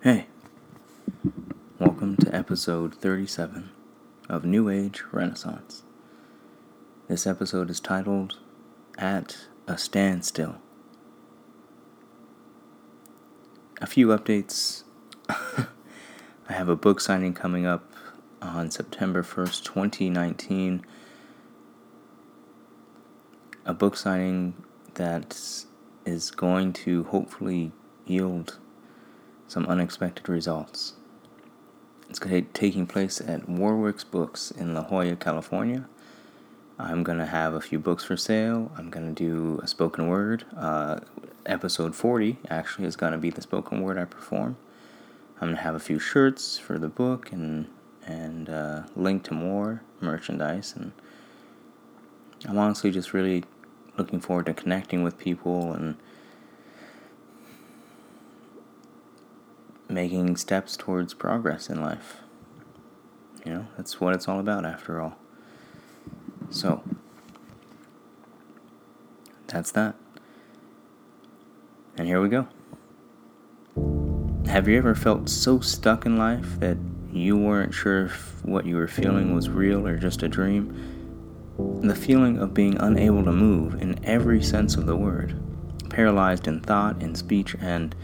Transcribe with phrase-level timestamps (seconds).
[0.00, 0.28] Hey,
[1.80, 3.70] welcome to episode 37
[4.28, 5.82] of New Age Renaissance.
[7.08, 8.38] This episode is titled
[8.96, 10.58] At a Standstill.
[13.80, 14.84] A few updates.
[15.28, 15.66] I
[16.46, 17.92] have a book signing coming up
[18.40, 20.86] on September 1st, 2019.
[23.66, 24.54] A book signing
[24.94, 25.36] that
[26.06, 27.72] is going to hopefully
[28.06, 28.58] yield
[29.48, 30.92] some unexpected results.
[32.08, 35.86] It's going to be taking place at Warwick's Books in La Jolla, California.
[36.78, 38.70] I'm going to have a few books for sale.
[38.76, 40.44] I'm going to do a spoken word.
[40.56, 41.00] Uh,
[41.44, 44.56] episode 40 actually is going to be the spoken word I perform.
[45.40, 47.68] I'm going to have a few shirts for the book and
[48.06, 50.72] and uh, link to more merchandise.
[50.74, 50.92] And
[52.46, 53.44] I'm honestly just really
[53.98, 55.96] looking forward to connecting with people and
[59.98, 62.18] making steps towards progress in life.
[63.44, 65.16] You know, that's what it's all about after all.
[66.50, 66.84] So,
[69.48, 69.96] that's that.
[71.96, 72.46] And here we go.
[74.46, 76.78] Have you ever felt so stuck in life that
[77.12, 80.62] you weren't sure if what you were feeling was real or just a dream?
[81.82, 85.36] The feeling of being unable to move in every sense of the word,
[85.90, 87.96] paralyzed in thought, in speech, and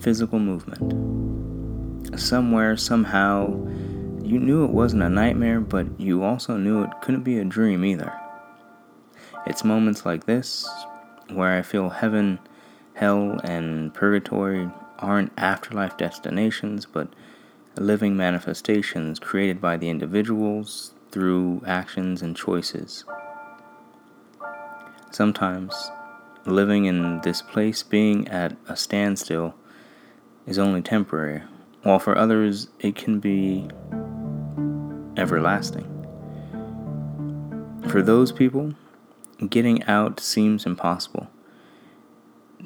[0.00, 2.18] physical movement.
[2.18, 3.48] Somewhere, somehow,
[4.22, 7.84] you knew it wasn't a nightmare, but you also knew it couldn't be a dream
[7.84, 8.12] either.
[9.46, 10.68] It's moments like this
[11.32, 12.38] where I feel heaven,
[12.94, 17.08] hell, and purgatory aren't afterlife destinations, but
[17.76, 23.04] living manifestations created by the individuals through actions and choices.
[25.10, 25.90] Sometimes,
[26.44, 29.54] living in this place being at a standstill
[30.48, 31.42] is only temporary,
[31.82, 33.68] while for others it can be
[35.18, 35.84] everlasting.
[37.88, 38.74] For those people,
[39.46, 41.28] getting out seems impossible.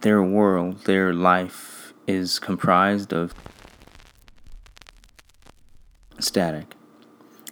[0.00, 3.34] Their world, their life, is comprised of
[6.18, 6.74] static.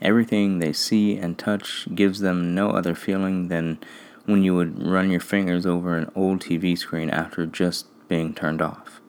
[0.01, 3.79] Everything they see and touch gives them no other feeling than
[4.25, 8.63] when you would run your fingers over an old TV screen after just being turned
[8.63, 9.01] off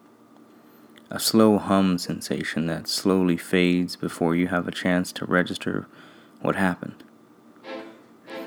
[1.09, 5.87] a slow hum sensation that slowly fades before you have a chance to register
[6.41, 7.03] what happened.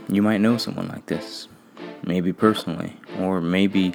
[0.09, 1.49] You might know someone like this,
[2.03, 3.95] maybe personally, or maybe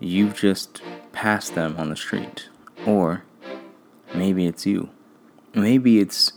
[0.00, 2.48] you've just passed them on the street,
[2.86, 3.22] or
[4.14, 4.90] maybe it's you.
[5.54, 6.32] Maybe it's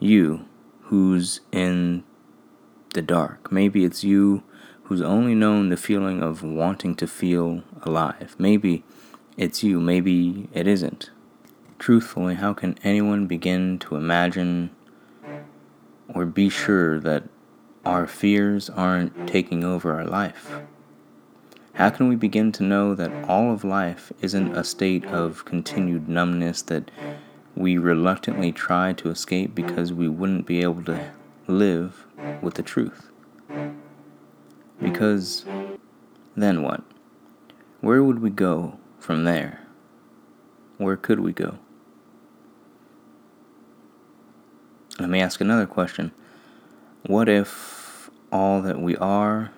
[0.00, 0.46] you
[0.84, 2.04] who's in
[2.94, 3.52] the dark.
[3.52, 4.42] Maybe it's you
[4.84, 8.34] who's only known the feeling of wanting to feel alive.
[8.38, 8.84] Maybe
[9.36, 11.10] it's you, maybe it isn't.
[11.78, 14.70] Truthfully, how can anyone begin to imagine
[16.14, 17.24] or be sure that
[17.84, 20.60] our fears aren't taking over our life?
[21.74, 26.08] How can we begin to know that all of life isn't a state of continued
[26.08, 26.90] numbness that
[27.56, 31.10] we reluctantly try to escape because we wouldn't be able to
[31.46, 32.06] live
[32.42, 33.10] with the truth?
[34.80, 35.46] Because
[36.36, 36.82] then what?
[37.80, 39.60] Where would we go from there,
[40.78, 41.58] where could we go?
[45.00, 46.12] Let me ask another question.
[47.06, 49.50] What if all that we are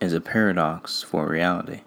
[0.00, 1.80] is a paradox for reality?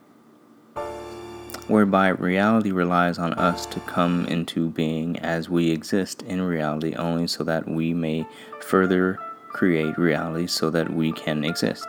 [1.68, 7.28] Whereby reality relies on us to come into being as we exist in reality only
[7.28, 8.28] so that we may
[8.59, 9.18] further
[9.50, 11.88] create reality so that we can exist,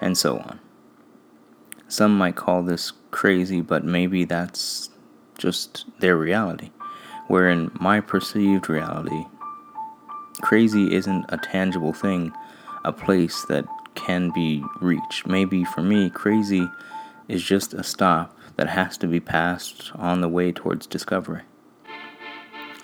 [0.00, 0.58] and so on.
[1.88, 4.90] Some might call this crazy, but maybe that's
[5.38, 6.70] just their reality.
[7.28, 9.24] Where in my perceived reality,
[10.40, 12.32] crazy isn't a tangible thing,
[12.84, 15.26] a place that can be reached.
[15.26, 16.68] Maybe for me, crazy
[17.26, 21.42] is just a stop that has to be passed on the way towards discovery.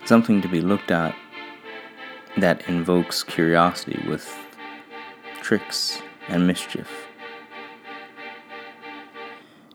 [0.04, 1.14] Something to be looked at
[2.36, 4.34] that invokes curiosity with
[5.42, 6.88] tricks and mischief.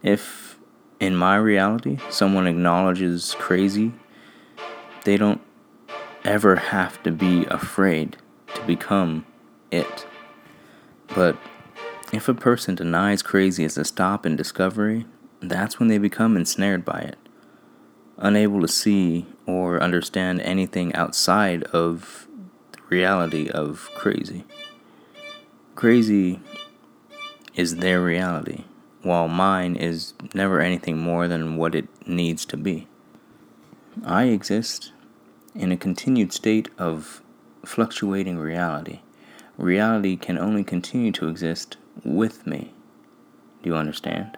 [0.01, 0.57] If
[0.99, 3.93] in my reality someone acknowledges crazy,
[5.03, 5.41] they don't
[6.23, 8.17] ever have to be afraid
[8.55, 9.25] to become
[9.71, 10.05] it.
[11.07, 11.37] But
[12.13, 15.05] if a person denies crazy as a stop in discovery,
[15.41, 17.17] that's when they become ensnared by it,
[18.17, 22.27] unable to see or understand anything outside of
[22.71, 24.45] the reality of crazy.
[25.75, 26.39] Crazy
[27.55, 28.65] is their reality
[29.01, 32.87] while mine is never anything more than what it needs to be.
[34.05, 34.91] I exist
[35.55, 37.21] in a continued state of
[37.65, 38.99] fluctuating reality.
[39.57, 42.73] Reality can only continue to exist with me.
[43.61, 44.37] Do you understand?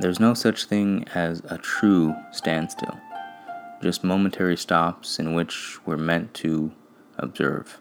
[0.00, 2.98] There's no such thing as a true standstill,
[3.82, 6.72] just momentary stops in which we're meant to
[7.18, 7.78] observe.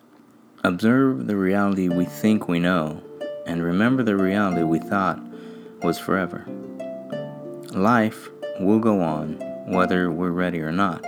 [0.64, 3.02] Observe the reality we think we know,
[3.48, 5.20] and remember the reality we thought
[5.84, 6.46] was forever.
[7.72, 8.30] Life
[8.60, 11.06] will go on whether we're ready or not,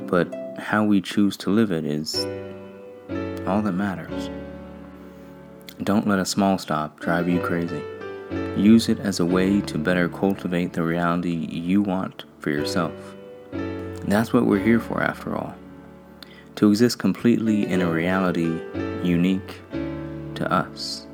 [0.00, 2.16] but how we choose to live it is
[3.46, 4.30] all that matters.
[5.82, 7.82] Don't let a small stop drive you crazy.
[8.56, 12.92] Use it as a way to better cultivate the reality you want for yourself.
[13.52, 15.54] That's what we're here for, after all.
[16.56, 18.60] To exist completely in a reality
[19.02, 19.60] unique
[20.34, 21.06] to us.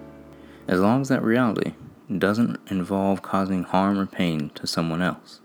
[0.67, 1.75] As long as that reality
[2.17, 5.41] doesn't involve causing harm or pain to someone else.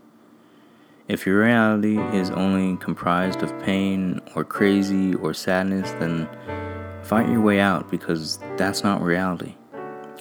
[1.08, 6.30] If your reality is only comprised of pain or crazy or sadness, then
[7.04, 9.56] fight your way out because that's not reality.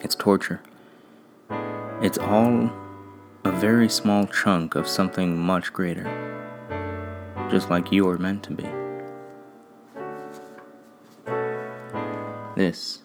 [0.03, 0.61] It's torture.
[2.03, 2.73] It's all
[3.45, 6.05] a very small chunk of something much greater,
[7.49, 8.67] just like you are meant to be.
[12.57, 13.03] This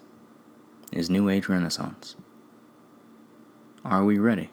[0.91, 2.15] is New Age Renaissance.
[3.89, 4.49] Are we ready?